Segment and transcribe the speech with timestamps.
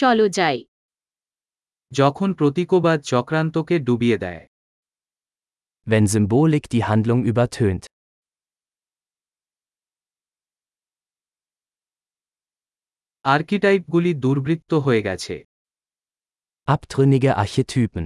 [0.00, 0.57] চলো যাই
[1.91, 4.43] যখন প্রতীকবাদ চক্রান্তকে ডুবিয়ে দেয়
[5.87, 7.83] wenn Symbolik die Handlung übertönt.
[13.25, 15.35] আর্কিটাইপগুলি দুর্বৃত্ত হয়ে গেছে
[16.67, 18.05] Abtrünnige Archetypen.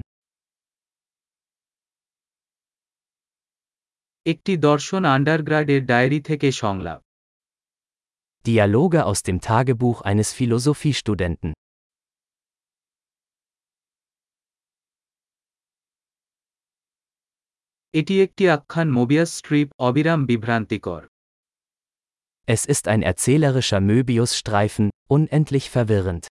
[4.26, 7.00] একটি দর্শন আন্ডারগ্রাডের ডায়েরি থেকে সংলাপ
[8.46, 11.52] Dialoge aus dem Tagebuch eines Philosophiestudenten.
[17.95, 21.03] এটি একটি আখ্যান মোবিয়াস স্ট্রিপ অবিরাম বিভ্রান্তিকর
[22.49, 26.25] Es ist ein erzählerischer Möbius-Streifen, unendlich verwirrend.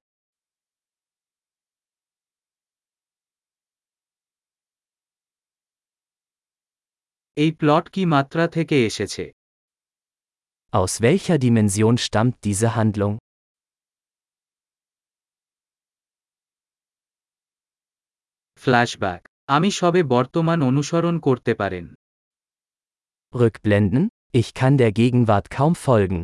[7.37, 9.25] এই প্লট কি মাত্রা থেকে এসেছে
[10.73, 13.13] Aus welcher Dimension stammt diese Handlung?
[18.61, 21.85] Flashback আমি সবে বর্তমান অনুসরণ করতে পারেন
[23.33, 24.03] Rückblenden?
[24.33, 26.19] Ich kann der Gegenwart kaum folgen.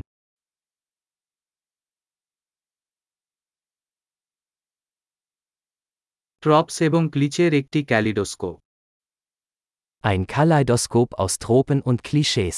[6.43, 8.55] Tropes এবং ক্লিচের একটি kaleidoscope
[10.03, 12.57] Ein Kaleidoskop aus Tropen und Klischees.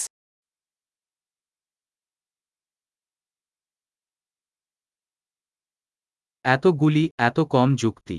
[6.45, 8.17] এত গুলি এত কম যুক্তি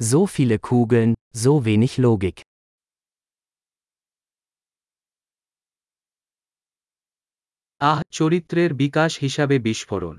[0.00, 2.38] So viele Kugeln, so wenig Logik.
[7.80, 10.16] আহ চরিত্রের বিকাশ হিসাবে বিস্ফোরণ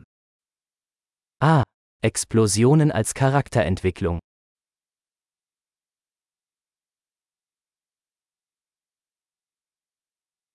[1.42, 1.64] Ah,
[2.04, 4.18] Explosionen als Charakterentwicklung.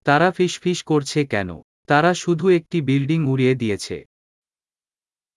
[0.07, 1.51] তারা ফিসফিস করছে কেন
[1.89, 3.97] তারা শুধু একটি বিল্ডিং উড়িয়ে দিয়েছে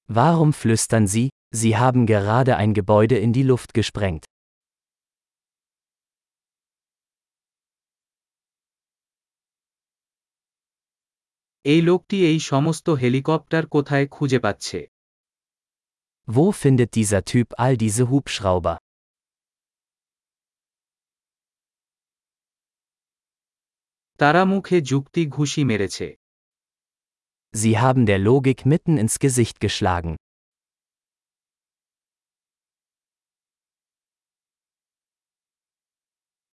[0.10, 1.28] Warum flüstern Sie,
[1.62, 4.24] Sie haben gerade ein Gebäude in die Luft gesprengt?
[11.72, 14.80] এই লোকটি এই সমস্ত হেলিকপ্টার কোথায় খুঁজে পাচ্ছে
[16.28, 18.76] Wo findet dieser Typ all diese Hubschrauber?
[24.20, 26.08] তারা মুখে যুক্তি ঘুষি মেরেছে
[27.54, 30.14] Sie haben der Logik mitten ins Gesicht geschlagen.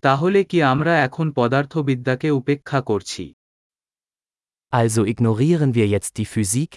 [0.02, 3.24] তাহলে কি আমরা এখন পদার্থবিদ্যাকে উপেক্ষা করছি
[4.72, 6.70] Also ignorieren wir jetzt die Physik?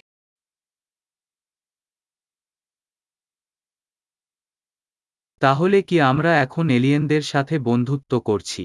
[5.42, 8.64] তাহলে কি আমরা এখন এলিয়েনদের সাথে বন্ধুত্ব করছি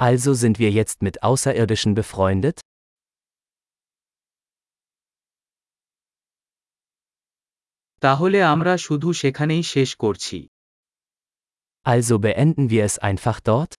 [0.00, 2.56] Also sind wir jetzt mit Außerirdischen befreundet?
[8.02, 10.38] তাহলে আমরা শুধু সেখানেই শেষ করছি
[11.84, 13.74] Also beenden wir es einfach dort?